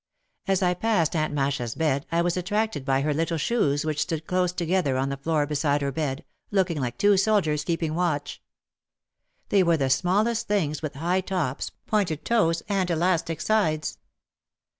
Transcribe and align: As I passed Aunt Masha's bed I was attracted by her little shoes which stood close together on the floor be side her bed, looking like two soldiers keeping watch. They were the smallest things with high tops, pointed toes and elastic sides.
As 0.47 0.63
I 0.63 0.73
passed 0.73 1.15
Aunt 1.15 1.31
Masha's 1.31 1.75
bed 1.75 2.07
I 2.11 2.23
was 2.23 2.35
attracted 2.35 2.83
by 2.85 3.01
her 3.01 3.13
little 3.13 3.37
shoes 3.37 3.85
which 3.85 4.01
stood 4.01 4.25
close 4.25 4.51
together 4.51 4.97
on 4.97 5.09
the 5.09 5.17
floor 5.17 5.45
be 5.45 5.53
side 5.53 5.81
her 5.83 5.91
bed, 5.91 6.25
looking 6.49 6.81
like 6.81 6.97
two 6.97 7.17
soldiers 7.17 7.63
keeping 7.63 7.93
watch. 7.93 8.41
They 9.49 9.61
were 9.61 9.77
the 9.77 9.91
smallest 9.91 10.47
things 10.47 10.81
with 10.81 10.95
high 10.95 11.21
tops, 11.21 11.69
pointed 11.85 12.25
toes 12.25 12.63
and 12.67 12.89
elastic 12.89 13.41
sides. 13.41 13.99